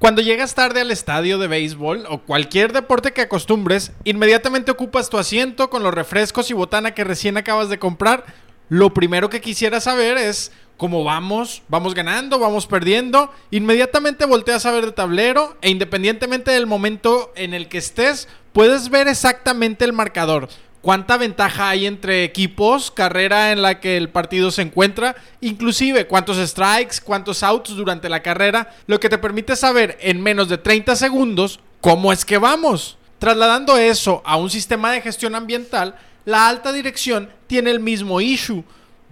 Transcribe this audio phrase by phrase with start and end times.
[0.00, 5.18] Cuando llegas tarde al estadio de béisbol o cualquier deporte que acostumbres, inmediatamente ocupas tu
[5.18, 8.24] asiento con los refrescos y botana que recién acabas de comprar.
[8.68, 13.32] Lo primero que quisiera saber es cómo vamos, vamos ganando, vamos perdiendo.
[13.50, 18.90] Inmediatamente volteas a ver el tablero e independientemente del momento en el que estés, puedes
[18.90, 20.48] ver exactamente el marcador
[20.82, 26.36] cuánta ventaja hay entre equipos, carrera en la que el partido se encuentra, inclusive cuántos
[26.36, 30.96] strikes, cuántos outs durante la carrera, lo que te permite saber en menos de 30
[30.96, 32.96] segundos cómo es que vamos.
[33.18, 38.64] Trasladando eso a un sistema de gestión ambiental, la alta dirección tiene el mismo issue.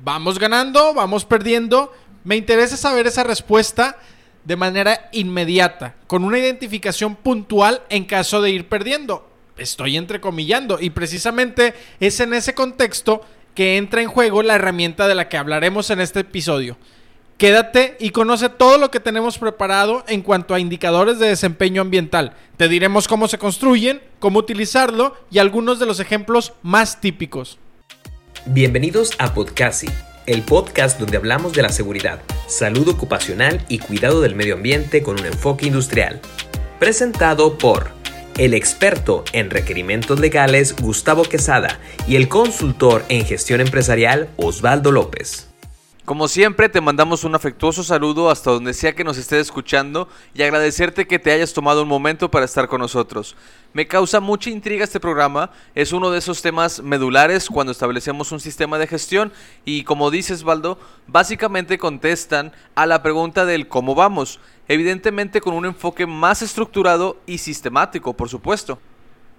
[0.03, 1.93] Vamos ganando, vamos perdiendo.
[2.23, 3.99] Me interesa saber esa respuesta
[4.45, 9.26] de manera inmediata, con una identificación puntual en caso de ir perdiendo
[9.57, 10.79] estoy entrecomillando.
[10.81, 13.23] Y precisamente es en ese contexto
[13.55, 16.77] que entra en juego la herramienta de la que hablaremos en este episodio.
[17.39, 22.33] Quédate y conoce todo lo que tenemos preparado en cuanto a indicadores de desempeño ambiental.
[22.57, 27.59] Te diremos cómo se construyen, cómo utilizarlo y algunos de los ejemplos más típicos.
[28.47, 29.89] Bienvenidos a Podcasi,
[30.25, 35.21] el podcast donde hablamos de la seguridad, salud ocupacional y cuidado del medio ambiente con
[35.21, 36.21] un enfoque industrial.
[36.79, 37.91] Presentado por
[38.39, 45.46] el experto en requerimientos legales Gustavo Quesada y el consultor en gestión empresarial Osvaldo López.
[46.07, 50.43] Como siempre, te mandamos un afectuoso saludo hasta donde sea que nos estés escuchando y
[50.43, 53.35] agradecerte que te hayas tomado un momento para estar con nosotros.
[53.73, 58.39] Me causa mucha intriga este programa, es uno de esos temas medulares cuando establecemos un
[58.39, 59.33] sistema de gestión
[59.65, 65.67] y como dices, Valdo, básicamente contestan a la pregunta del cómo vamos, evidentemente con un
[65.67, 68.79] enfoque más estructurado y sistemático, por supuesto.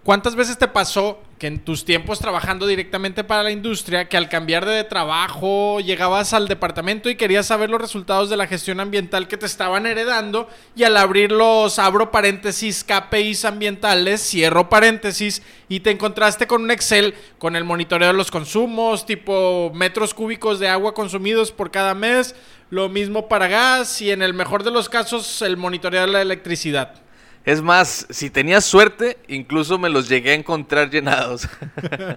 [0.04, 4.28] ¿Cuántas veces te pasó que en tus tiempos trabajando directamente para la industria, que al
[4.28, 9.28] cambiar de trabajo llegabas al departamento y querías saber los resultados de la gestión ambiental
[9.28, 15.92] que te estaban heredando y al abrirlos abro paréntesis KPIs ambientales, cierro paréntesis y te
[15.92, 20.96] encontraste con un Excel con el monitoreo de los consumos, tipo metros cúbicos de agua
[20.96, 22.36] consumidos por cada mes,
[22.72, 26.22] lo mismo para gas y en el mejor de los casos el monitoreo de la
[26.22, 27.07] electricidad?
[27.48, 31.48] Es más, si tenías suerte, incluso me los llegué a encontrar llenados.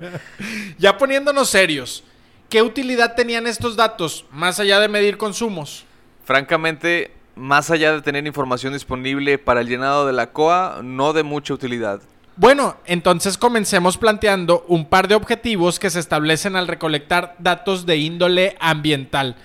[0.76, 2.02] ya poniéndonos serios,
[2.48, 5.84] ¿qué utilidad tenían estos datos más allá de medir consumos?
[6.24, 11.22] Francamente, más allá de tener información disponible para el llenado de la COA, no de
[11.22, 12.00] mucha utilidad.
[12.34, 17.98] Bueno, entonces comencemos planteando un par de objetivos que se establecen al recolectar datos de
[17.98, 19.36] índole ambiental.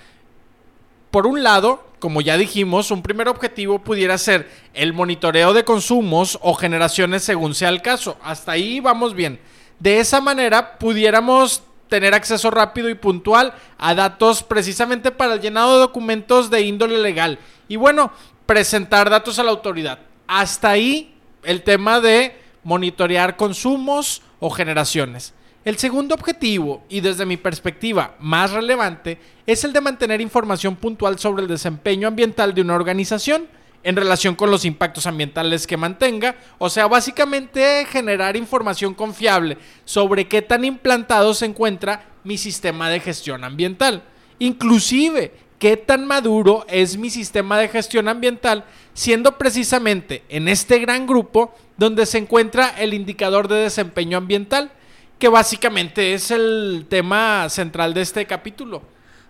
[1.12, 6.38] Por un lado, como ya dijimos, un primer objetivo pudiera ser el monitoreo de consumos
[6.42, 8.18] o generaciones según sea el caso.
[8.22, 9.40] Hasta ahí vamos bien.
[9.78, 15.74] De esa manera pudiéramos tener acceso rápido y puntual a datos precisamente para el llenado
[15.74, 17.38] de documentos de índole legal.
[17.68, 18.12] Y bueno,
[18.44, 19.98] presentar datos a la autoridad.
[20.26, 21.14] Hasta ahí
[21.44, 25.32] el tema de monitorear consumos o generaciones.
[25.66, 29.18] El segundo objetivo, y desde mi perspectiva más relevante,
[29.48, 33.48] es el de mantener información puntual sobre el desempeño ambiental de una organización
[33.82, 40.28] en relación con los impactos ambientales que mantenga, o sea, básicamente generar información confiable sobre
[40.28, 44.04] qué tan implantado se encuentra mi sistema de gestión ambiental.
[44.38, 51.08] Inclusive, qué tan maduro es mi sistema de gestión ambiental, siendo precisamente en este gran
[51.08, 54.70] grupo donde se encuentra el indicador de desempeño ambiental
[55.18, 58.82] que básicamente es el tema central de este capítulo.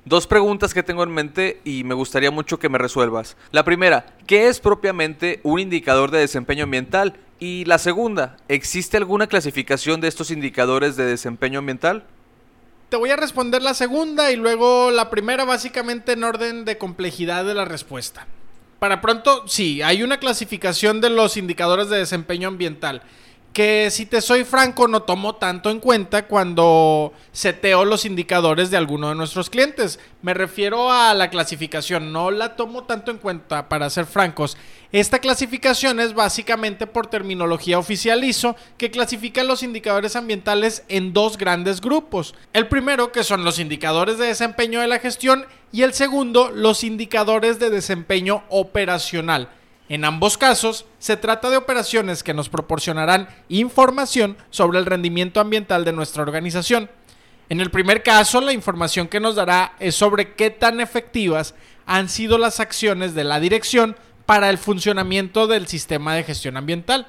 [0.05, 3.37] Dos preguntas que tengo en mente y me gustaría mucho que me resuelvas.
[3.51, 7.17] La primera, ¿qué es propiamente un indicador de desempeño ambiental?
[7.39, 12.05] Y la segunda, ¿existe alguna clasificación de estos indicadores de desempeño ambiental?
[12.89, 17.45] Te voy a responder la segunda y luego la primera básicamente en orden de complejidad
[17.45, 18.29] de la respuesta.
[18.79, 23.03] Para pronto, sí, hay una clasificación de los indicadores de desempeño ambiental
[23.57, 28.77] que si te soy franco no tomo tanto en cuenta cuando seteo los indicadores de
[28.77, 29.99] alguno de nuestros clientes.
[30.21, 34.59] Me refiero a la clasificación, no la tomo tanto en cuenta para ser francos.
[34.93, 41.39] Esta clasificación es básicamente por terminología oficial ISO que clasifica los indicadores ambientales en dos
[41.39, 42.35] grandes grupos.
[42.53, 46.85] El primero que son los indicadores de desempeño de la gestión y el segundo los
[46.85, 49.49] indicadores de desempeño operacional.
[49.89, 55.85] En ambos casos, se trata de operaciones que nos proporcionarán información sobre el rendimiento ambiental
[55.85, 56.91] de nuestra organización.
[57.49, 61.55] En el primer caso, la información que nos dará es sobre qué tan efectivas
[61.87, 63.97] han sido las acciones de la dirección
[64.27, 67.07] para el funcionamiento del sistema de gestión ambiental.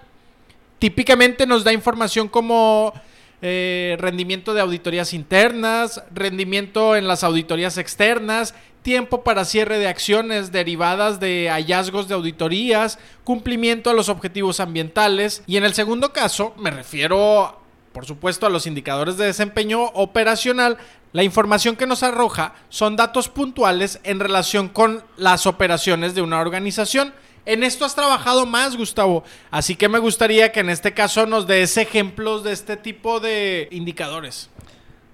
[0.78, 2.94] Típicamente nos da información como
[3.42, 8.54] eh, rendimiento de auditorías internas, rendimiento en las auditorías externas,
[8.88, 15.44] tiempo para cierre de acciones derivadas de hallazgos de auditorías, cumplimiento a los objetivos ambientales
[15.46, 17.60] y en el segundo caso me refiero
[17.92, 20.78] por supuesto a los indicadores de desempeño operacional,
[21.12, 26.40] la información que nos arroja son datos puntuales en relación con las operaciones de una
[26.40, 27.14] organización.
[27.46, 29.26] En esto has trabajado más, Gustavo.
[29.52, 33.68] Así que me gustaría que en este caso nos des ejemplos de este tipo de
[33.72, 34.50] indicadores.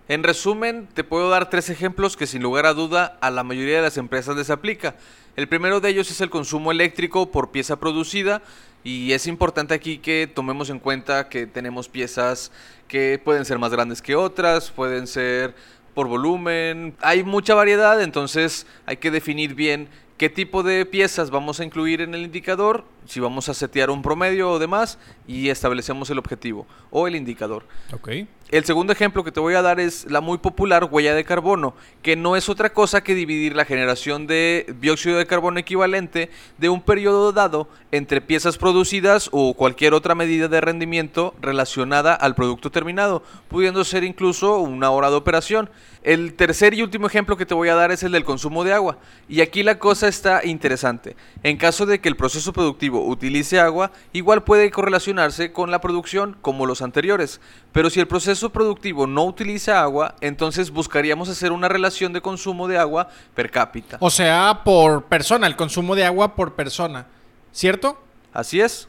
[0.09, 3.77] En resumen, te puedo dar tres ejemplos que sin lugar a duda a la mayoría
[3.77, 4.95] de las empresas les aplica.
[5.37, 8.41] El primero de ellos es el consumo eléctrico por pieza producida
[8.83, 12.51] y es importante aquí que tomemos en cuenta que tenemos piezas
[12.89, 15.55] que pueden ser más grandes que otras, pueden ser
[15.93, 21.61] por volumen, hay mucha variedad, entonces hay que definir bien qué tipo de piezas vamos
[21.61, 24.97] a incluir en el indicador, si vamos a setear un promedio o demás,
[25.27, 27.65] y establecemos el objetivo o el indicador.
[27.91, 28.27] Okay.
[28.53, 31.73] El segundo ejemplo que te voy a dar es la muy popular huella de carbono,
[32.03, 36.29] que no es otra cosa que dividir la generación de dióxido de carbono equivalente
[36.59, 42.35] de un periodo dado entre piezas producidas o cualquier otra medida de rendimiento relacionada al
[42.35, 45.71] producto terminado, pudiendo ser incluso una hora de operación.
[46.03, 48.73] El tercer y último ejemplo que te voy a dar es el del consumo de
[48.73, 48.99] agua.
[49.27, 51.15] Y aquí la cosa está interesante.
[51.41, 56.37] En caso de que el proceso productivo utilice agua, igual puede correlacionarse con la producción
[56.41, 57.41] como los anteriores.
[57.71, 62.67] Pero si el proceso productivo no utiliza agua, entonces buscaríamos hacer una relación de consumo
[62.67, 63.97] de agua per cápita.
[63.99, 67.07] O sea, por persona, el consumo de agua por persona.
[67.51, 68.01] ¿Cierto?
[68.33, 68.87] Así es.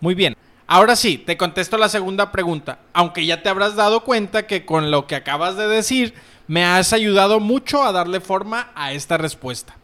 [0.00, 0.36] Muy bien.
[0.66, 2.78] Ahora sí, te contesto la segunda pregunta.
[2.92, 6.14] Aunque ya te habrás dado cuenta que con lo que acabas de decir,
[6.46, 9.76] me has ayudado mucho a darle forma a esta respuesta.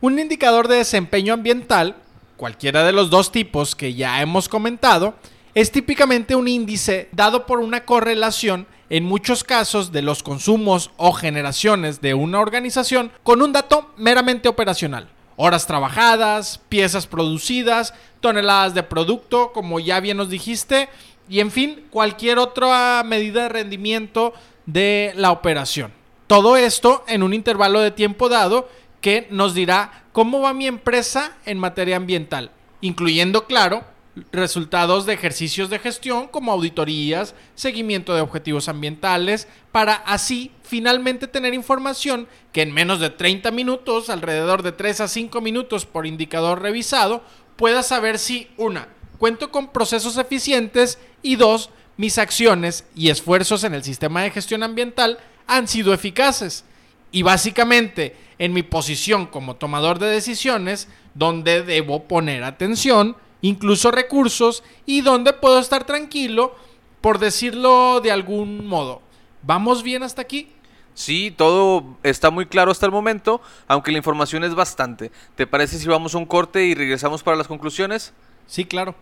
[0.00, 1.96] Un indicador de desempeño ambiental,
[2.38, 5.14] cualquiera de los dos tipos que ya hemos comentado,
[5.54, 11.12] es típicamente un índice dado por una correlación en muchos casos de los consumos o
[11.12, 15.08] generaciones de una organización con un dato meramente operacional.
[15.36, 20.88] Horas trabajadas, piezas producidas, toneladas de producto, como ya bien nos dijiste,
[21.28, 24.32] y en fin, cualquier otra medida de rendimiento
[24.64, 25.92] de la operación.
[26.28, 28.68] Todo esto en un intervalo de tiempo dado
[29.00, 32.50] que nos dirá cómo va mi empresa en materia ambiental,
[32.80, 33.84] incluyendo, claro,
[34.32, 41.54] resultados de ejercicios de gestión como auditorías, seguimiento de objetivos ambientales, para así finalmente tener
[41.54, 46.62] información que en menos de 30 minutos, alrededor de 3 a 5 minutos por indicador
[46.62, 47.22] revisado,
[47.56, 53.74] pueda saber si, una, cuento con procesos eficientes y dos, mis acciones y esfuerzos en
[53.74, 56.64] el sistema de gestión ambiental han sido eficaces.
[57.10, 64.62] Y básicamente, en mi posición como tomador de decisiones, donde debo poner atención, incluso recursos,
[64.86, 66.54] y donde puedo estar tranquilo,
[67.00, 69.02] por decirlo de algún modo.
[69.42, 70.50] ¿Vamos bien hasta aquí?
[70.94, 75.12] Sí, todo está muy claro hasta el momento, aunque la información es bastante.
[75.36, 78.12] ¿Te parece si vamos a un corte y regresamos para las conclusiones?
[78.48, 78.96] Sí, claro.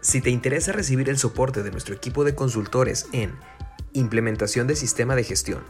[0.00, 3.34] Si te interesa recibir el soporte de nuestro equipo de consultores en
[3.92, 5.64] implementación de sistema de gestión,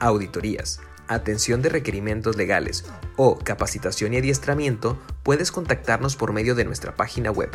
[0.00, 2.84] auditorías, atención de requerimientos legales
[3.16, 7.50] o capacitación y adiestramiento, puedes contactarnos por medio de nuestra página web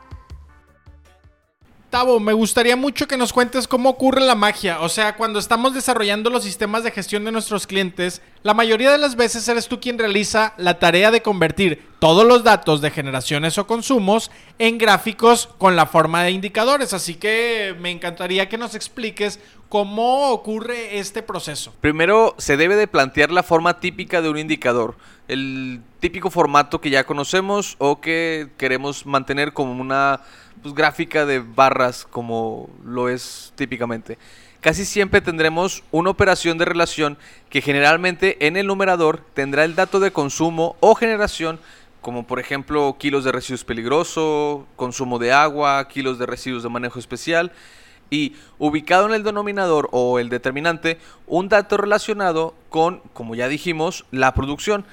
[1.96, 4.82] Tavo, me gustaría mucho que nos cuentes cómo ocurre la magia.
[4.82, 8.98] O sea, cuando estamos desarrollando los sistemas de gestión de nuestros clientes, la mayoría de
[8.98, 13.58] las veces eres tú quien realiza la tarea de convertir todos los datos de generaciones
[13.58, 16.92] o consumos en gráficos con la forma de indicadores.
[16.92, 21.74] Así que me encantaría que nos expliques cómo ocurre este proceso.
[21.80, 24.98] Primero, se debe de plantear la forma típica de un indicador.
[25.30, 30.20] El típico formato que ya conocemos o que queremos mantener como una
[30.62, 34.18] pues, gráfica de barras como lo es típicamente.
[34.62, 37.18] Casi siempre tendremos una operación de relación
[37.50, 41.60] que generalmente en el numerador tendrá el dato de consumo o generación
[42.06, 47.00] como por ejemplo kilos de residuos peligrosos, consumo de agua, kilos de residuos de manejo
[47.00, 47.52] especial
[48.12, 54.06] y ubicado en el denominador o el determinante un dato relacionado con, como ya dijimos,
[54.12, 54.86] la producción.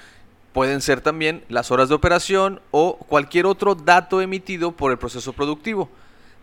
[0.52, 5.32] Pueden ser también las horas de operación o cualquier otro dato emitido por el proceso
[5.32, 5.88] productivo.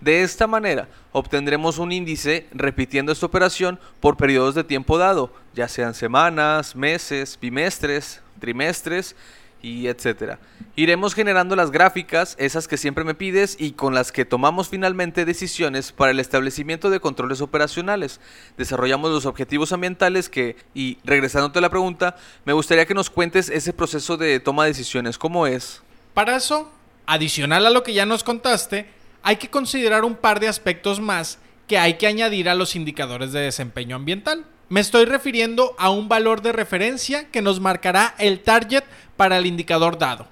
[0.01, 5.67] De esta manera obtendremos un índice repitiendo esta operación por periodos de tiempo dado, ya
[5.67, 9.15] sean semanas, meses, bimestres, trimestres
[9.61, 10.39] y etcétera.
[10.75, 15.25] Iremos generando las gráficas, esas que siempre me pides y con las que tomamos finalmente
[15.25, 18.19] decisiones para el establecimiento de controles operacionales.
[18.57, 23.49] Desarrollamos los objetivos ambientales que, y regresándote a la pregunta, me gustaría que nos cuentes
[23.49, 25.81] ese proceso de toma de decisiones, ¿cómo es?
[26.13, 26.71] Para eso,
[27.05, 28.89] adicional a lo que ya nos contaste,
[29.23, 33.31] hay que considerar un par de aspectos más que hay que añadir a los indicadores
[33.31, 34.45] de desempeño ambiental.
[34.69, 38.83] Me estoy refiriendo a un valor de referencia que nos marcará el target
[39.17, 40.27] para el indicador dado,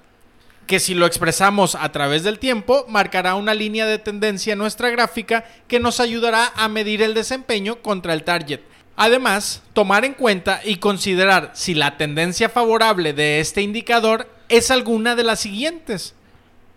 [0.68, 4.90] que si lo expresamos a través del tiempo, marcará una línea de tendencia en nuestra
[4.90, 8.60] gráfica que nos ayudará a medir el desempeño contra el target.
[8.94, 15.16] Además, tomar en cuenta y considerar si la tendencia favorable de este indicador es alguna
[15.16, 16.14] de las siguientes.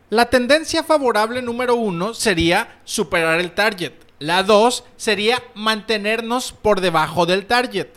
[0.09, 3.93] La tendencia favorable número uno sería superar el target.
[4.21, 7.87] La dos sería mantenernos por debajo del target.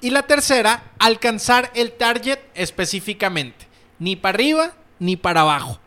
[0.00, 3.66] Y la tercera, alcanzar el target específicamente.
[3.98, 5.80] Ni para arriba ni para abajo.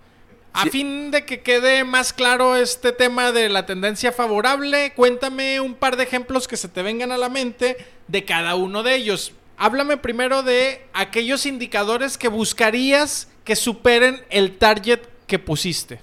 [0.51, 5.73] A fin de que quede más claro este tema de la tendencia favorable, cuéntame un
[5.73, 7.77] par de ejemplos que se te vengan a la mente
[8.09, 9.31] de cada uno de ellos.
[9.55, 16.01] Háblame primero de aquellos indicadores que buscarías que superen el target que pusiste.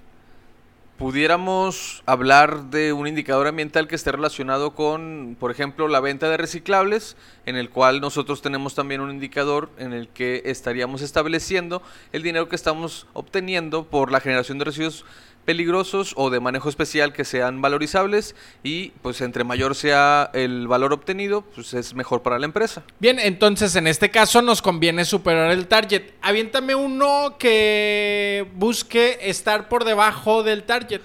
[0.99, 6.37] Pudiéramos hablar de un indicador ambiental que esté relacionado con, por ejemplo, la venta de
[6.37, 11.83] reciclables, en el cual nosotros tenemos también un indicador en el que estaríamos estableciendo
[12.13, 15.05] el dinero que estamos obteniendo por la generación de residuos
[15.45, 20.93] peligrosos o de manejo especial que sean valorizables y pues entre mayor sea el valor
[20.93, 22.83] obtenido, pues es mejor para la empresa.
[22.99, 26.13] Bien, entonces en este caso nos conviene superar el target.
[26.23, 31.03] Aviéntame uno que busque estar por debajo del target.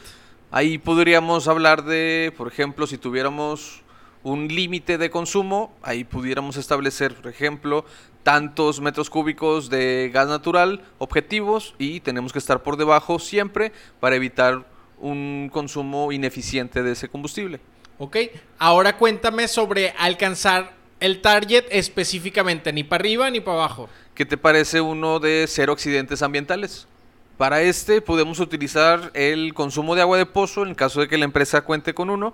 [0.52, 3.84] Ahí podríamos hablar de, por ejemplo, si tuviéramos
[4.24, 7.86] un límite de consumo, ahí pudiéramos establecer, por ejemplo,
[8.24, 14.16] tantos metros cúbicos de gas natural objetivos y tenemos que estar por debajo siempre para
[14.16, 14.66] evitar
[15.00, 17.60] un consumo ineficiente de ese combustible.
[17.98, 18.18] Ok,
[18.58, 23.90] ahora cuéntame sobre alcanzar el target específicamente, ni para arriba ni para abajo.
[24.14, 26.88] ¿Qué te parece uno de cero accidentes ambientales?
[27.38, 31.26] Para este podemos utilizar el consumo de agua de pozo en caso de que la
[31.26, 32.34] empresa cuente con uno.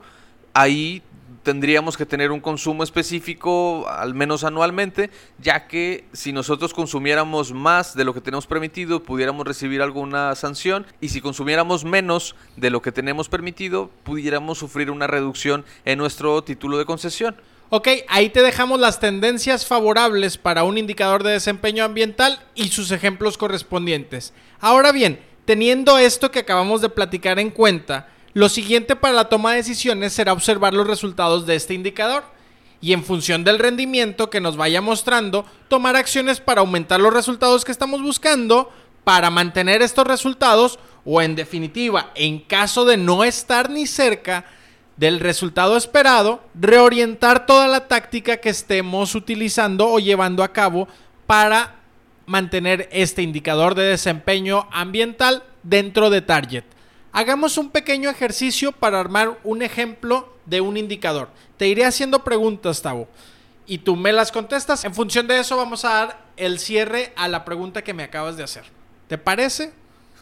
[0.54, 1.04] Ahí
[1.46, 7.96] tendríamos que tener un consumo específico, al menos anualmente, ya que si nosotros consumiéramos más
[7.96, 12.82] de lo que tenemos permitido, pudiéramos recibir alguna sanción, y si consumiéramos menos de lo
[12.82, 17.38] que tenemos permitido, pudiéramos sufrir una reducción en nuestro título de concesión.
[17.70, 22.92] Ok, ahí te dejamos las tendencias favorables para un indicador de desempeño ambiental y sus
[22.92, 24.34] ejemplos correspondientes.
[24.60, 29.52] Ahora bien, teniendo esto que acabamos de platicar en cuenta, lo siguiente para la toma
[29.52, 32.26] de decisiones será observar los resultados de este indicador
[32.82, 37.64] y en función del rendimiento que nos vaya mostrando, tomar acciones para aumentar los resultados
[37.64, 38.74] que estamos buscando,
[39.06, 44.44] para mantener estos resultados o en definitiva, en caso de no estar ni cerca
[44.98, 50.90] del resultado esperado, reorientar toda la táctica que estemos utilizando o llevando a cabo
[51.26, 51.76] para
[52.26, 56.75] mantener este indicador de desempeño ambiental dentro de Target.
[57.16, 61.30] Hagamos un pequeño ejercicio para armar un ejemplo de un indicador.
[61.56, 63.08] Te iré haciendo preguntas, Tavo.
[63.66, 64.84] Y tú me las contestas.
[64.84, 68.36] En función de eso vamos a dar el cierre a la pregunta que me acabas
[68.36, 68.66] de hacer.
[69.08, 69.72] ¿Te parece?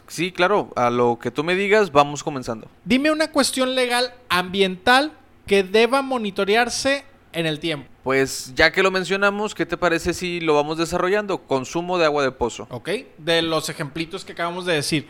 [0.06, 0.70] Sí, claro.
[0.76, 2.68] A lo que tú me digas, vamos comenzando.
[2.84, 5.14] Dime una cuestión legal ambiental
[5.48, 7.88] que deba monitorearse en el tiempo.
[8.04, 11.38] Pues ya que lo mencionamos, ¿qué te parece si lo vamos desarrollando?
[11.38, 12.68] Consumo de agua de pozo.
[12.70, 15.08] Ok, de los ejemplitos que acabamos de decir.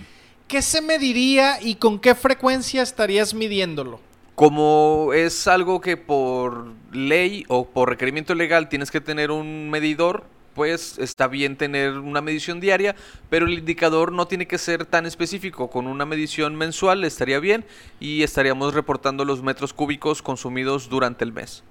[0.48, 4.00] ¿Qué se mediría y con qué frecuencia estarías midiéndolo?
[4.34, 10.24] Como es algo que por ley o por requerimiento legal tienes que tener un medidor,
[10.54, 12.96] pues está bien tener una medición diaria,
[13.30, 15.70] pero el indicador no tiene que ser tan específico.
[15.70, 17.64] Con una medición mensual estaría bien
[18.00, 21.62] y estaríamos reportando los metros cúbicos consumidos durante el mes.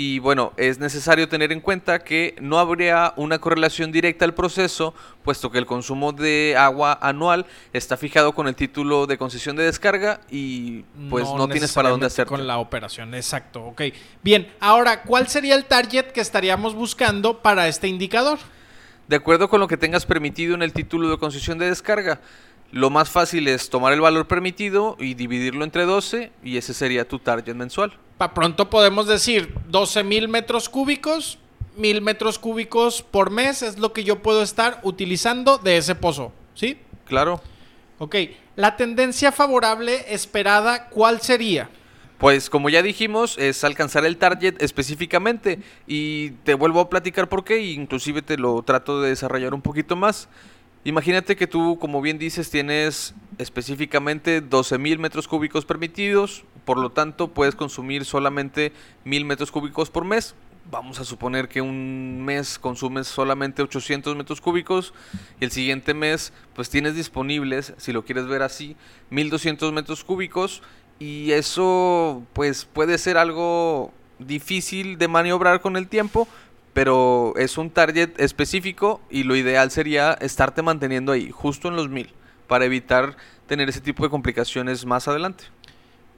[0.00, 4.94] Y bueno, es necesario tener en cuenta que no habría una correlación directa al proceso,
[5.24, 9.64] puesto que el consumo de agua anual está fijado con el título de concesión de
[9.64, 12.28] descarga y pues no, tienes para dónde hacer.
[12.28, 13.82] Con la operación, exacto, ok.
[14.22, 18.38] Bien, ahora, ¿cuál sería el target que estaríamos buscando para este indicador?
[19.08, 22.20] De acuerdo con lo que tengas permitido en el título de concesión de descarga.
[22.70, 27.08] Lo más fácil es tomar el valor permitido y dividirlo entre 12 y ese sería
[27.08, 27.98] tu target mensual.
[28.18, 31.38] Para pronto podemos decir 12 mil metros cúbicos,
[31.76, 36.32] mil metros cúbicos por mes es lo que yo puedo estar utilizando de ese pozo,
[36.54, 36.78] ¿sí?
[37.06, 37.40] Claro.
[38.00, 38.16] Ok,
[38.56, 41.70] la tendencia favorable esperada, ¿cuál sería?
[42.18, 47.44] Pues como ya dijimos, es alcanzar el target específicamente y te vuelvo a platicar por
[47.44, 50.28] qué, inclusive te lo trato de desarrollar un poquito más.
[50.82, 57.28] Imagínate que tú, como bien dices, tienes específicamente 12.000 metros cúbicos permitidos, por lo tanto
[57.28, 58.72] puedes consumir solamente
[59.04, 60.34] 1.000 metros cúbicos por mes.
[60.70, 64.92] Vamos a suponer que un mes consumes solamente 800 metros cúbicos
[65.40, 68.76] y el siguiente mes pues tienes disponibles, si lo quieres ver así,
[69.10, 70.62] 1.200 metros cúbicos
[70.98, 76.28] y eso pues puede ser algo difícil de maniobrar con el tiempo,
[76.72, 81.88] pero es un target específico y lo ideal sería estarte manteniendo ahí, justo en los
[81.88, 82.12] mil,
[82.48, 85.44] para evitar tener ese tipo de complicaciones más adelante.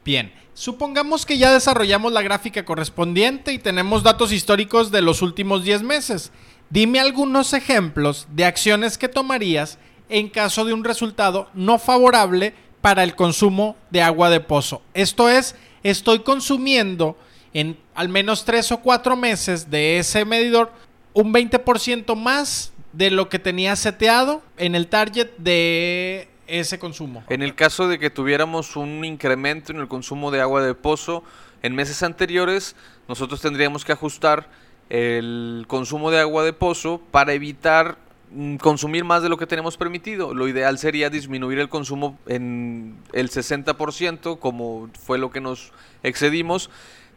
[0.02, 5.62] Bien, supongamos que ya desarrollamos la gráfica correspondiente y tenemos datos históricos de los últimos
[5.62, 6.32] 10 meses.
[6.70, 13.02] Dime algunos ejemplos de acciones que tomarías en caso de un resultado no favorable para
[13.02, 14.80] el consumo de agua de pozo.
[14.94, 17.18] Esto es, estoy consumiendo
[17.52, 20.72] en al menos tres o cuatro meses de ese medidor
[21.12, 27.24] un 20% más de lo que tenía seteado en el target de ese consumo.
[27.28, 31.22] En el caso de que tuviéramos un incremento en el consumo de agua de pozo
[31.62, 32.74] en meses anteriores,
[33.08, 34.48] nosotros tendríamos que ajustar
[34.88, 37.98] el consumo de agua de pozo para evitar
[38.32, 40.34] mm, consumir más de lo que tenemos permitido.
[40.34, 46.70] Lo ideal sería disminuir el consumo en el 60%, como fue lo que nos excedimos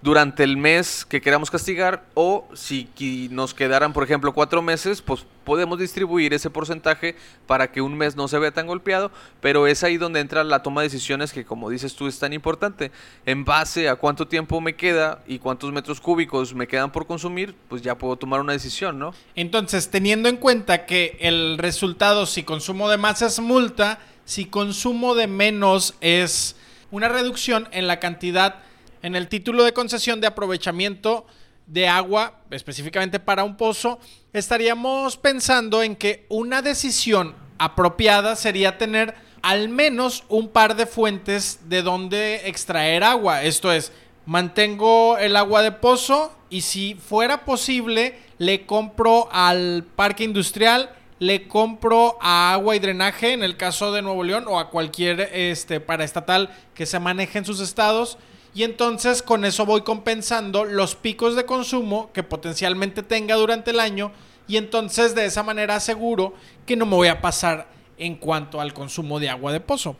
[0.03, 2.89] durante el mes que queramos castigar o si
[3.31, 7.15] nos quedaran, por ejemplo, cuatro meses, pues podemos distribuir ese porcentaje
[7.47, 10.61] para que un mes no se vea tan golpeado, pero es ahí donde entra la
[10.61, 12.91] toma de decisiones que, como dices tú, es tan importante.
[13.25, 17.55] En base a cuánto tiempo me queda y cuántos metros cúbicos me quedan por consumir,
[17.69, 19.13] pues ya puedo tomar una decisión, ¿no?
[19.35, 25.15] Entonces, teniendo en cuenta que el resultado, si consumo de más es multa, si consumo
[25.15, 26.57] de menos es
[26.91, 28.55] una reducción en la cantidad
[29.03, 31.27] en el título de concesión de aprovechamiento
[31.67, 33.99] de agua, específicamente para un pozo,
[34.31, 41.59] estaríamos pensando en que una decisión apropiada sería tener al menos un par de fuentes
[41.69, 43.43] de donde extraer agua.
[43.43, 43.91] Esto es,
[44.25, 51.49] mantengo el agua de pozo y si fuera posible, le compro al parque industrial, le
[51.49, 55.81] compro a agua y drenaje en el caso de Nuevo León o a cualquier este
[55.81, 58.17] paraestatal que se maneje en sus estados
[58.53, 63.79] y entonces con eso voy compensando los picos de consumo que potencialmente tenga durante el
[63.79, 64.11] año
[64.47, 66.33] y entonces de esa manera aseguro
[66.65, 67.67] que no me voy a pasar
[67.97, 69.95] en cuanto al consumo de agua de pozo.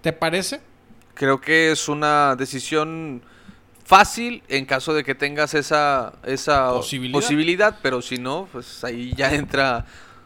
[0.00, 0.60] ¿Te parece?
[1.14, 3.22] Creo que es una decisión
[3.84, 7.20] fácil en caso de que tengas esa, esa posibilidad.
[7.20, 9.84] posibilidad, pero si no, pues ahí ya entra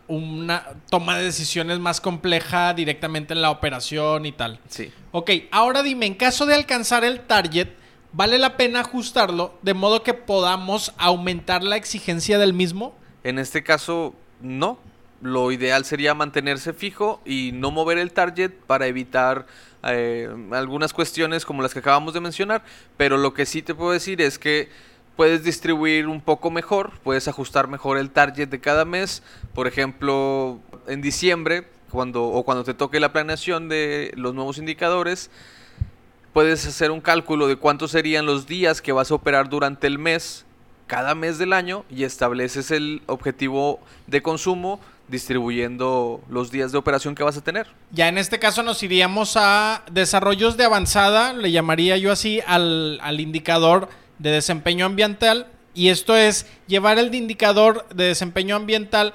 [0.09, 4.61] una toma de decisiones más compleja directamente en la operación y tal.
[4.69, 4.93] Sí.
[5.13, 7.69] Ok, ahora dime, en caso de alcanzar el target,
[8.13, 12.95] ¿vale la pena ajustarlo de modo que podamos aumentar la exigencia del mismo?
[13.23, 14.79] En este caso, no.
[15.23, 19.47] Lo ideal sería mantenerse fijo y no mover el target para evitar
[19.83, 22.63] eh, algunas cuestiones como las que acabamos de mencionar.
[22.99, 24.69] Pero lo que sí te puedo decir es que
[25.17, 29.23] puedes distribuir un poco mejor, puedes ajustar mejor el target de cada mes.
[29.55, 35.31] Por ejemplo, en diciembre, cuando, o cuando te toque la planeación de los nuevos indicadores,
[36.33, 39.99] puedes hacer un cálculo de cuántos serían los días que vas a operar durante el
[39.99, 40.45] mes,
[40.87, 47.15] cada mes del año, y estableces el objetivo de consumo distribuyendo los días de operación
[47.15, 47.67] que vas a tener.
[47.91, 52.99] Ya en este caso nos iríamos a desarrollos de avanzada, le llamaría yo así al,
[53.03, 53.89] al indicador
[54.25, 59.13] de desempeño ambiental y esto es llevar el indicador de desempeño ambiental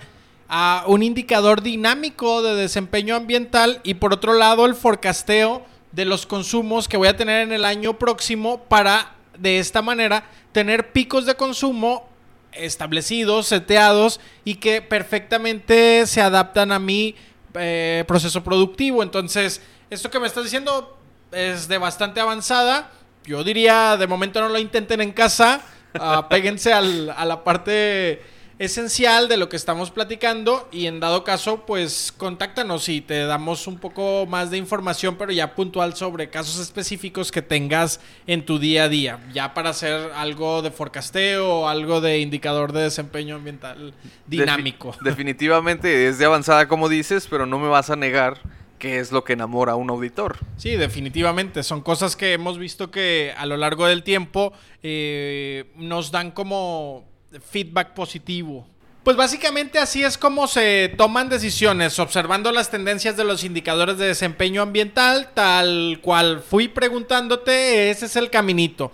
[0.48, 6.28] a un indicador dinámico de desempeño ambiental y por otro lado el forecasteo de los
[6.28, 11.26] consumos que voy a tener en el año próximo para de esta manera tener picos
[11.26, 12.08] de consumo
[12.52, 17.16] establecidos, seteados y que perfectamente se adaptan a mi
[17.56, 19.02] eh, proceso productivo.
[19.02, 21.00] Entonces, esto que me estás diciendo
[21.32, 22.92] es de bastante avanzada
[23.26, 25.62] yo diría, de momento no lo intenten en casa,
[26.30, 28.22] péguense a la parte
[28.60, 33.68] esencial de lo que estamos platicando y en dado caso, pues contáctanos y te damos
[33.68, 38.60] un poco más de información, pero ya puntual sobre casos específicos que tengas en tu
[38.60, 43.38] día a día, ya para hacer algo de forecasteo o algo de indicador de desempeño
[43.38, 43.94] ambiental
[44.28, 44.94] dinámico.
[45.02, 48.42] definitivamente es de avanzada como dices, pero no me vas a negar
[48.80, 50.40] qué es lo que enamora a un auditor.
[50.58, 51.62] Sí, definitivamente.
[51.62, 57.06] Son cosas que hemos visto que a lo largo del tiempo eh, nos dan como
[57.52, 58.66] feedback positivo.
[59.04, 64.08] Pues básicamente así es como se toman decisiones, observando las tendencias de los indicadores de
[64.08, 68.92] desempeño ambiental, tal cual fui preguntándote, ese es el caminito.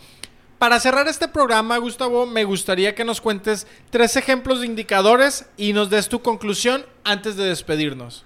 [0.59, 5.73] Para cerrar este programa, Gustavo, me gustaría que nos cuentes tres ejemplos de indicadores y
[5.73, 8.25] nos des tu conclusión antes de despedirnos.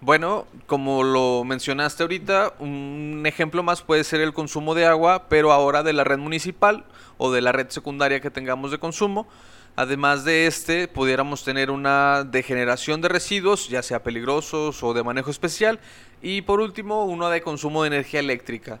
[0.00, 5.52] Bueno, como lo mencionaste ahorita, un ejemplo más puede ser el consumo de agua, pero
[5.52, 6.84] ahora de la red municipal
[7.16, 9.26] o de la red secundaria que tengamos de consumo.
[9.74, 15.32] Además de este, pudiéramos tener una degeneración de residuos, ya sea peligrosos o de manejo
[15.32, 15.80] especial.
[16.22, 18.78] Y por último, uno de consumo de energía eléctrica.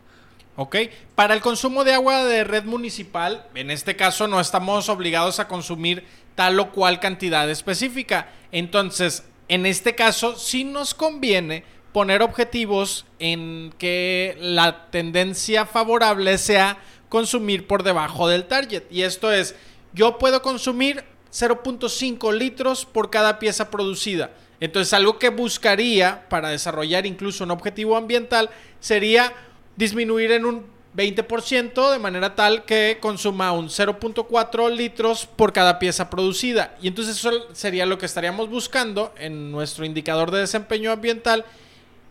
[0.54, 0.76] ¿ok?
[1.14, 5.48] Para el consumo de agua de red municipal, en este caso no estamos obligados a
[5.48, 6.04] consumir
[6.34, 8.28] tal o cual cantidad específica.
[8.50, 16.78] Entonces, en este caso, sí nos conviene poner objetivos en que la tendencia favorable sea
[17.08, 18.84] consumir por debajo del target.
[18.90, 19.54] Y esto es,
[19.94, 24.30] yo puedo consumir 0.5 litros por cada pieza producida.
[24.60, 29.32] Entonces, algo que buscaría para desarrollar incluso un objetivo ambiental sería
[29.76, 36.10] disminuir en un 20% de manera tal que consuma un 0.4 litros por cada pieza
[36.10, 36.74] producida.
[36.82, 41.44] Y entonces eso sería lo que estaríamos buscando en nuestro indicador de desempeño ambiental.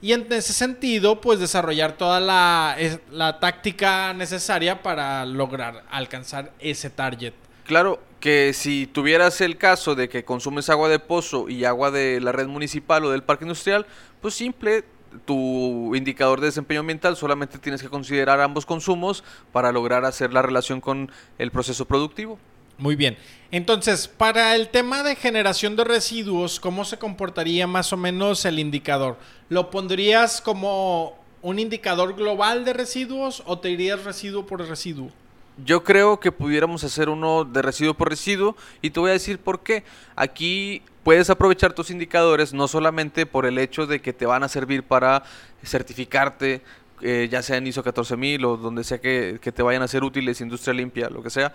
[0.01, 2.77] Y en ese sentido, pues desarrollar toda la,
[3.11, 7.33] la táctica necesaria para lograr alcanzar ese target.
[7.65, 12.21] Claro que si tuvieras el caso de que consumes agua de pozo y agua de
[12.21, 13.85] la red municipal o del parque industrial,
[14.21, 14.85] pues simple,
[15.25, 20.41] tu indicador de desempeño ambiental solamente tienes que considerar ambos consumos para lograr hacer la
[20.41, 22.39] relación con el proceso productivo.
[22.77, 23.17] Muy bien.
[23.49, 28.59] Entonces, para el tema de generación de residuos, ¿cómo se comportaría más o menos el
[28.59, 29.17] indicador?
[29.49, 35.09] ¿Lo pondrías como un indicador global de residuos o te irías residuo por residuo?
[35.65, 39.39] Yo creo que pudiéramos hacer uno de residuo por residuo y te voy a decir
[39.39, 39.83] por qué.
[40.15, 44.49] Aquí puedes aprovechar tus indicadores no solamente por el hecho de que te van a
[44.49, 45.23] servir para
[45.63, 46.61] certificarte,
[47.01, 50.03] eh, ya sea en ISO 14000 o donde sea que, que te vayan a ser
[50.03, 51.53] útiles, industria limpia, lo que sea.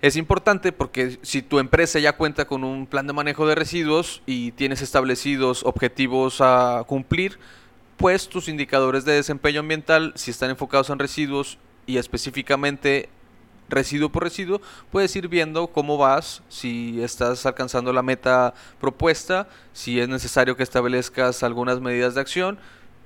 [0.00, 4.22] Es importante porque si tu empresa ya cuenta con un plan de manejo de residuos
[4.26, 7.38] y tienes establecidos objetivos a cumplir,
[7.96, 13.08] pues tus indicadores de desempeño ambiental, si están enfocados en residuos y específicamente
[13.68, 20.00] residuo por residuo, puedes ir viendo cómo vas, si estás alcanzando la meta propuesta, si
[20.00, 22.58] es necesario que establezcas algunas medidas de acción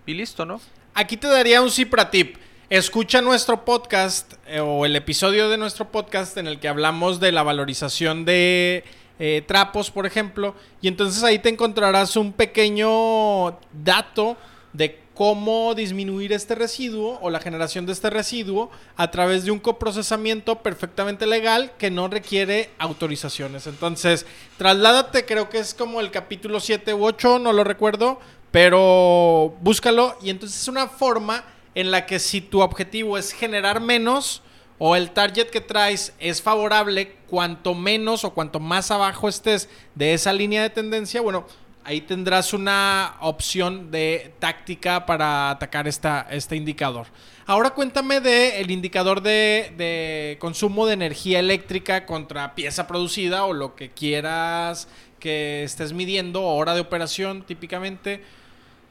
[0.07, 0.61] y listo, ¿no?
[0.95, 2.37] Aquí te daría un cipra tip.
[2.71, 7.33] Escucha nuestro podcast eh, o el episodio de nuestro podcast en el que hablamos de
[7.33, 8.85] la valorización de
[9.19, 14.37] eh, trapos, por ejemplo, y entonces ahí te encontrarás un pequeño dato
[14.73, 19.59] de cómo disminuir este residuo o la generación de este residuo a través de un
[19.59, 23.67] coprocesamiento perfectamente legal que no requiere autorizaciones.
[23.67, 24.27] Entonces,
[24.59, 28.21] trasládate, creo que es como el capítulo 7 u 8, no lo recuerdo,
[28.53, 33.81] pero búscalo y entonces es una forma en la que si tu objetivo es generar
[33.81, 34.43] menos
[34.79, 40.15] o el target que traes es favorable, cuanto menos o cuanto más abajo estés de
[40.15, 41.45] esa línea de tendencia, bueno,
[41.89, 47.07] ahí tendrás una opción de táctica para atacar esta, este indicador.
[47.47, 53.55] Ahora cuéntame del el indicador de, de, consumo de energía eléctrica contra pieza producida o
[53.55, 54.87] lo que quieras
[55.19, 58.23] que estés midiendo, hora de operación típicamente.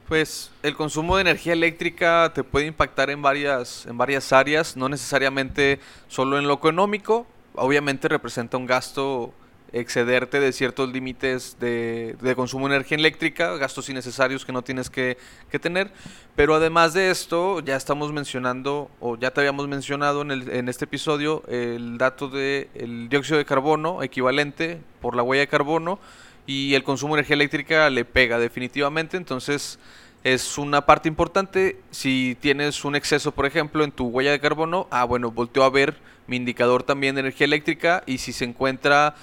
[0.08, 4.88] Pues el consumo de energía eléctrica te puede impactar en varias, en varias áreas, no
[4.88, 9.32] necesariamente solo en lo económico, obviamente representa un gasto
[9.72, 15.16] excederte de ciertos límites de, consumo de energía eléctrica, gastos innecesarios que no tienes que,
[15.60, 15.90] tener.
[16.36, 20.68] Pero además de esto, ya estamos mencionando, o ya te habíamos mencionado en, el, en
[20.68, 25.98] este episodio, el dato del el dióxido de carbono equivalente por la huella de carbono
[26.46, 29.16] y el consumo de energía eléctrica le pega definitivamente.
[29.16, 29.78] Entonces
[30.24, 31.80] es una parte importante.
[31.90, 35.70] Si tienes un exceso, por ejemplo, en tu huella de carbono, ah, bueno, volteo a
[35.70, 39.14] ver mi indicador también de energía eléctrica y si se encuentra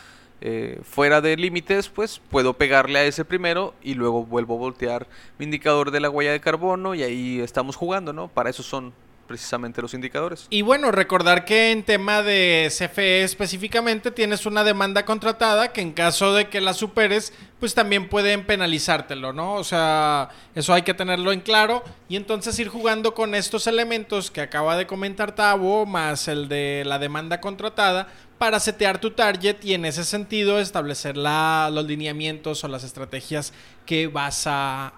[0.48, 5.08] eh, fuera de límites, pues puedo pegarle a ese primero y luego vuelvo a voltear
[5.40, 8.28] mi indicador de la huella de carbono y ahí estamos jugando, ¿no?
[8.28, 8.94] Para eso son
[9.28, 10.48] precisamente los indicadores.
[10.50, 15.92] Y bueno, recordar que en tema de CFE específicamente tienes una demanda contratada que en
[15.92, 19.54] caso de que la superes, pues también pueden penalizártelo, ¿no?
[19.54, 24.32] O sea, eso hay que tenerlo en claro y entonces ir jugando con estos elementos
[24.32, 28.08] que acaba de comentar Tavo, más el de la demanda contratada,
[28.38, 33.54] para setear tu target y en ese sentido establecer los lineamientos o las estrategias
[33.86, 34.94] que vas a,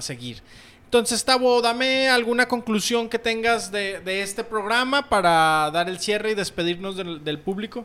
[0.00, 0.42] seguir.
[0.96, 6.34] Entonces, Tavo, dame alguna conclusión que tengas de, este programa para dar el cierre y
[6.34, 7.84] despedirnos del, del público.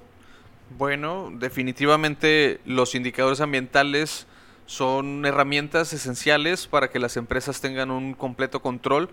[0.77, 4.27] Bueno, definitivamente los indicadores ambientales
[4.65, 9.09] son herramientas esenciales para que las empresas tengan un completo control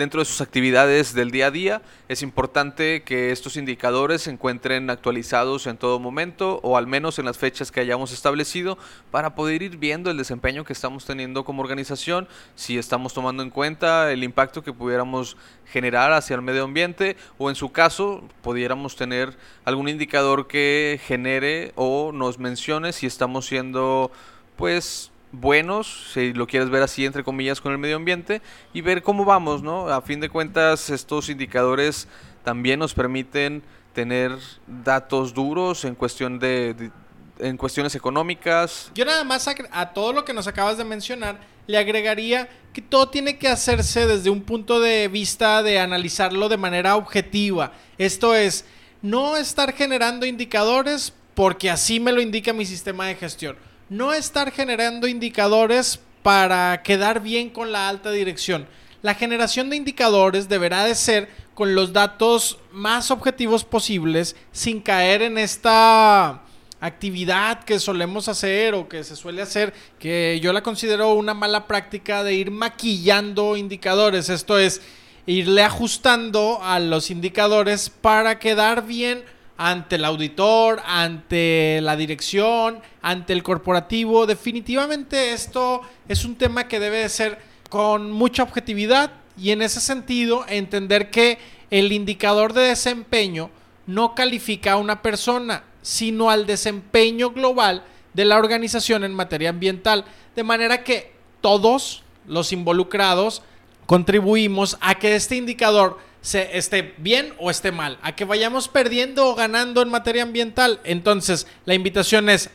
[0.00, 1.82] dentro de sus actividades del día a día.
[2.08, 7.26] Es importante que estos indicadores se encuentren actualizados en todo momento o al menos en
[7.26, 8.78] las fechas que hayamos establecido
[9.10, 13.50] para poder ir viendo el desempeño que estamos teniendo como organización, si estamos tomando en
[13.50, 15.36] cuenta el impacto que pudiéramos
[15.66, 19.36] generar hacia el medio ambiente o en su caso pudiéramos tener
[19.66, 24.10] algún indicador que genere o nos mencione si estamos siendo
[24.56, 29.02] pues buenos, si lo quieres ver así entre comillas con el medio ambiente y ver
[29.02, 29.88] cómo vamos, ¿no?
[29.88, 32.08] A fin de cuentas estos indicadores
[32.44, 33.62] también nos permiten
[33.92, 36.90] tener datos duros en cuestión de,
[37.38, 38.90] en cuestiones económicas.
[38.94, 42.82] Yo nada más a, a, todo lo que nos acabas de mencionar le agregaría que
[42.82, 47.72] todo tiene que hacerse desde un punto de vista de analizarlo de manera objetiva.
[47.98, 48.64] Esto es,
[49.02, 53.56] no estar generando indicadores porque así me lo indica mi sistema de gestión.
[53.90, 58.68] No estar generando indicadores para quedar bien con la alta dirección.
[59.02, 65.22] La generación de indicadores deberá de ser con los datos más objetivos posibles sin caer
[65.22, 66.42] en esta
[66.78, 71.66] actividad que solemos hacer o que se suele hacer, que yo la considero una mala
[71.66, 74.28] práctica de ir maquillando indicadores.
[74.28, 74.82] Esto es,
[75.26, 79.24] irle ajustando a los indicadores para quedar bien
[79.62, 84.24] ante el auditor, ante la dirección, ante el corporativo.
[84.24, 89.82] Definitivamente esto es un tema que debe de ser con mucha objetividad y en ese
[89.82, 91.38] sentido entender que
[91.70, 93.50] el indicador de desempeño
[93.86, 100.06] no califica a una persona, sino al desempeño global de la organización en materia ambiental.
[100.34, 103.42] De manera que todos los involucrados
[103.84, 109.26] contribuimos a que este indicador se esté bien o esté mal, a que vayamos perdiendo
[109.28, 110.80] o ganando en materia ambiental.
[110.84, 112.50] Entonces, la invitación es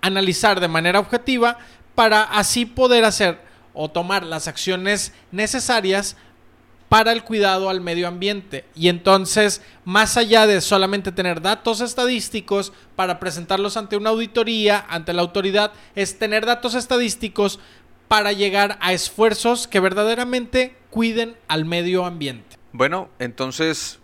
[0.00, 1.58] analizar de manera objetiva
[1.94, 3.40] para así poder hacer
[3.74, 6.16] o tomar las acciones necesarias
[6.88, 8.64] para el cuidado al medio ambiente.
[8.74, 15.12] Y entonces, más allá de solamente tener datos estadísticos para presentarlos ante una auditoría, ante
[15.12, 17.60] la autoridad, es tener datos estadísticos
[18.08, 22.47] para llegar a esfuerzos que verdaderamente cuiden al medio ambiente.
[22.72, 23.98] Bueno, entonces,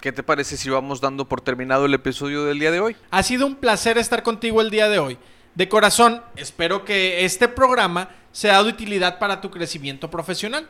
[0.00, 2.96] ¿qué te parece si vamos dando por terminado el episodio del día de hoy?
[3.10, 5.18] Ha sido un placer estar contigo el día de hoy.
[5.54, 10.66] De corazón, espero que este programa sea de utilidad para tu crecimiento profesional.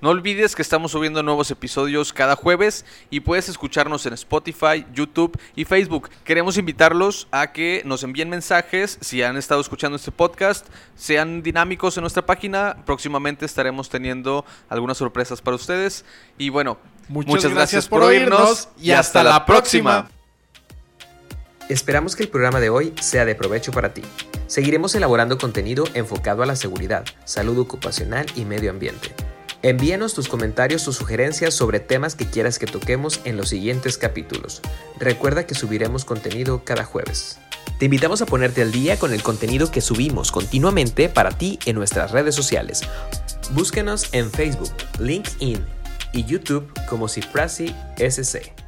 [0.00, 5.36] No olvides que estamos subiendo nuevos episodios cada jueves y puedes escucharnos en Spotify, YouTube
[5.56, 6.08] y Facebook.
[6.22, 11.96] Queremos invitarlos a que nos envíen mensajes si han estado escuchando este podcast, sean dinámicos
[11.96, 12.76] en nuestra página.
[12.86, 16.04] Próximamente estaremos teniendo algunas sorpresas para ustedes.
[16.38, 20.08] Y bueno, muchas, gracias, por oírnos y hasta la próxima.
[21.68, 24.02] Esperamos que el programa de hoy sea de provecho para ti.
[24.46, 29.12] Seguiremos elaborando contenido enfocado a la seguridad, salud ocupacional y medio ambiente.
[29.62, 34.62] Envíanos tus comentarios o sugerencias sobre temas que quieras que toquemos en los siguientes capítulos.
[35.00, 37.40] Recuerda que subiremos contenido cada jueves.
[37.80, 41.74] Te invitamos a ponerte al día con el contenido que subimos continuamente para ti en
[41.74, 42.82] nuestras redes sociales.
[43.50, 45.64] Búsquenos en Facebook, LinkedIn
[46.12, 48.67] y YouTube como Ciprasi SC.